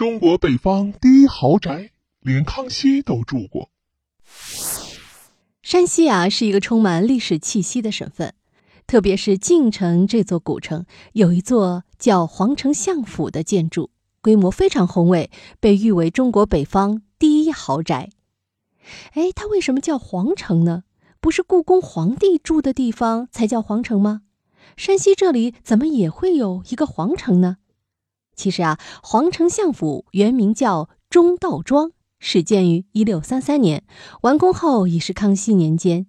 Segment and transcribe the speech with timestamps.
[0.00, 1.90] 中国北方第一豪宅，
[2.20, 3.68] 连康熙都住过。
[5.62, 8.32] 山西啊，是一个充满历史气息的省份，
[8.86, 13.90] 特别是晋城这座古城，有一座叫皇城相府的建筑，
[14.22, 18.08] 规模非常宏伟，被誉为中国北方第一豪宅。
[19.12, 20.84] 哎，它为什么叫皇城呢？
[21.20, 24.22] 不是故宫皇帝住的地方才叫皇城吗？
[24.78, 27.58] 山西这里怎么也会有一个皇城呢？
[28.34, 33.84] 其实啊，皇城相府原名叫中道庄，始建于一六三三年，
[34.22, 36.06] 完工后已是康熙年间。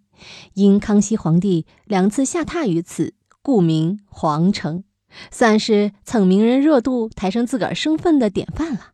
[0.53, 4.83] 因康熙皇帝两次下榻于此，故名皇城，
[5.31, 8.91] 算是蹭名人热度、抬升自个儿身份的典范了。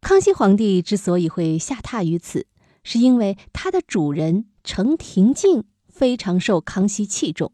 [0.00, 2.46] 康熙皇帝之所以会下榻于此，
[2.84, 7.52] 是因为他的主人程廷敬非常受康熙器重，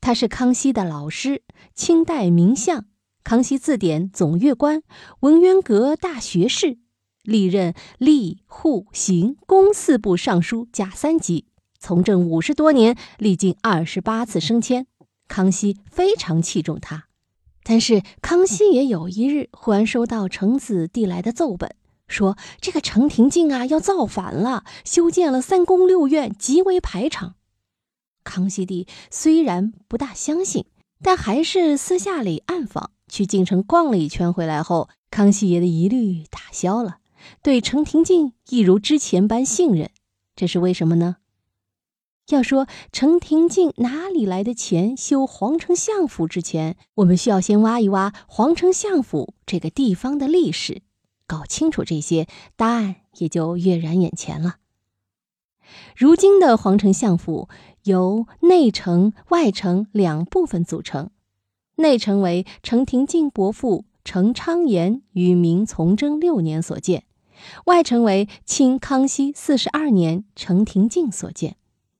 [0.00, 1.42] 他是康熙的老师，
[1.74, 2.84] 清代名相。
[3.26, 4.84] 康熙字典总阅官、
[5.18, 6.78] 文渊阁大学士，
[7.24, 11.48] 历任吏、户、刑、工四部尚书加三级，
[11.80, 14.86] 从政五十多年，历经二十八次升迁。
[15.26, 17.08] 康熙非常器重他，
[17.64, 21.74] 但是康熙也有一日忽然收到程子递来的奏本，
[22.06, 27.34] 说这个程廷敬啊要造反了，修建了三宫六院，极为排场。
[28.22, 30.66] 康熙帝虽然不大相信，
[31.06, 32.90] 但还是私下里暗访。
[33.06, 36.96] 去京城逛了一圈，回来后，康熙爷的疑虑打消了，
[37.44, 39.92] 对程廷敬一如之前般信任。
[40.34, 41.18] 这是为什么呢？
[42.30, 50.82] 要说程廷敬哪里来的钱修皇城相府之前，我们需要先挖一挖皇城相府这个地方的历史，
[51.28, 52.26] 搞清楚这些，
[52.56, 54.56] 答案也就跃然眼前了。
[55.96, 57.48] 如今的皇城相府
[57.84, 61.10] 由内城、外城两部分组成。
[61.76, 67.04] 内城为程廷敬伯父程昌言于明崇祯六年所建，
[67.66, 71.56] 外城为清康熙四十二年程廷敬所建。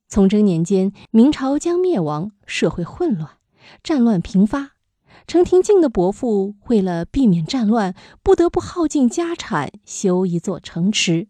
[0.09, 3.31] 崇祯年间，明朝将灭亡，社会混乱，
[3.83, 4.71] 战乱频发。
[5.27, 7.93] 程廷敬的伯父为了避免战乱，
[8.23, 11.27] 不得不耗尽家产修一座城池，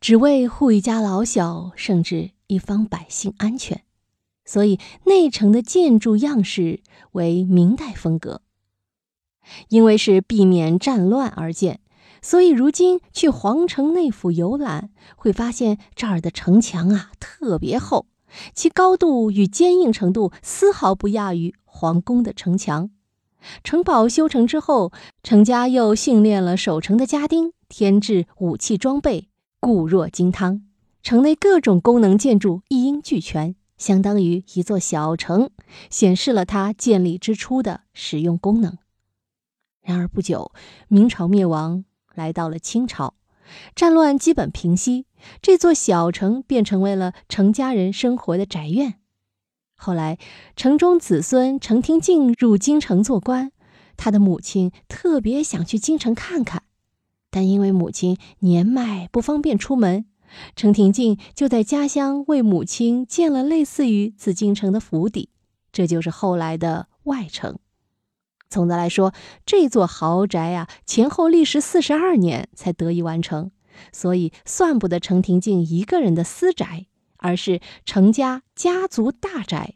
[0.00, 3.82] 只为护一家老小，甚至一方百姓安全。
[4.46, 6.80] 所以内城的建筑样式
[7.12, 8.40] 为明代风格。
[9.68, 11.80] 因为是避免战乱而建，
[12.22, 18.06] 所以如今去皇城内府游览，会发现这儿的城墙啊特别厚，
[18.54, 22.90] 其高度与坚硬程度丝毫不亚于皇宫的城墙。
[23.64, 29.29] 城堡修成之后，程家又训练了守城的家丁，添置武器装备，
[29.60, 30.62] 固若金汤。
[31.02, 33.54] 城内各种功能建筑一应俱全。
[33.78, 35.48] 相当于一座小城，
[35.88, 38.76] 显示了它建立之初的实用功能。
[39.80, 40.52] 然而不久，
[40.88, 43.14] 明朝灭亡，来到了清朝，
[43.74, 45.06] 战乱基本平息，
[45.40, 48.96] 这座小城便成为了程家人生活的宅院。
[49.76, 50.18] 后来，
[50.54, 53.50] 城中子孙程廷敬入京城做官，
[53.96, 56.64] 他的母亲特别想去京城看看，
[57.30, 60.04] 但因为母亲年迈不方便出门。
[60.54, 65.30] 程廷敬就在家乡为母亲建了类似于紫禁城的府邸，
[65.72, 67.58] 这就是后来的外城。
[68.48, 69.12] 总的来说，
[69.44, 73.50] 这座豪宅啊，前后历时四十二年才得以完成，
[73.92, 76.86] 所以算不得程廷敬一个人的私宅，
[77.16, 79.74] 而是程家家族大宅。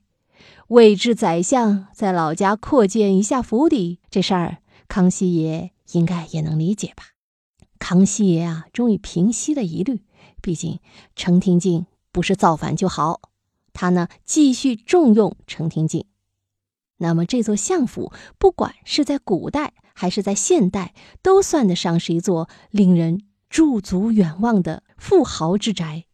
[0.69, 7.14] 位置宰相在老家扩建一下府邸，这事儿康熙爷应该也能理解吧？
[7.79, 10.03] 康熙爷啊，终于平息了疑虑。
[10.41, 10.81] 毕竟，
[11.17, 13.21] 程廷敬不是造反就好，
[13.73, 16.05] 他呢继续重用程廷敬。
[16.99, 26.05] 那么这座相府，不管是在古代还是在现代，都算得上是一座令人驻足远望的富豪之宅。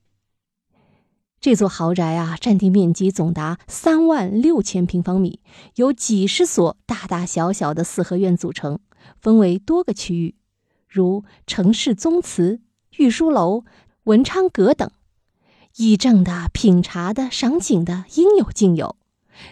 [1.41, 5.41] 这座豪宅啊，占地面积总达三万六千平方米，
[5.77, 8.79] 由几十所大大小小的四合院组成，
[9.21, 10.35] 分为多个区域，
[10.91, 12.61] 如城市宗祠、
[12.99, 13.65] 御书楼。
[14.05, 14.91] 文昌阁等，
[15.77, 18.97] 议政的、品茶的、赏景的，应有尽有。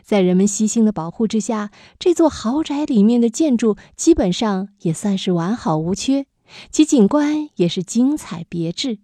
[0.02, 6.26] 在人们悉心的保护之下，这座豪宅里面的建筑基本上也算是完好无缺，
[6.70, 8.98] 其景观也是精彩别致。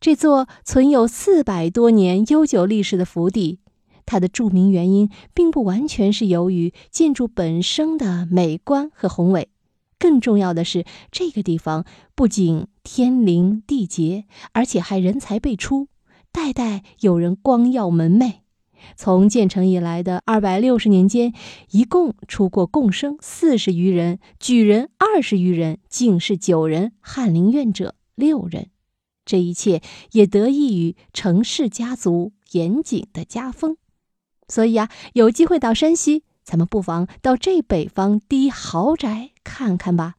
[0.00, 3.58] 这座存有四百多年悠久历史的府邸，
[4.06, 9.48] 它的著名原因并不完全是由于建筑本身的美观和宏伟。
[10.00, 11.84] 更重要的是，这个地方
[12.16, 15.88] 不仅天灵地杰，而且还人才辈出，
[16.32, 18.36] 代代有人光耀门楣。
[18.96, 21.34] 从建成以来的二百六十年间，
[21.70, 28.70] 一共出过贡生四十余人，举人二十余人，进士九人，翰林院者六人。
[29.26, 29.82] 这一切
[30.12, 33.76] 也得益于程氏家族严谨的家风。
[34.48, 40.16] 所以啊，有机会到山西，咱们不妨到这北方第一豪宅看看吧。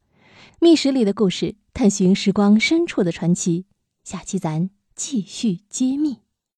[0.62, 3.66] 密室里的故事，探寻时光深处的传奇。
[4.06, 6.20] 下期咱继续揭秘。